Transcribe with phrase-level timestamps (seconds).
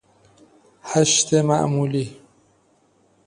[0.83, 2.21] هشت معمولی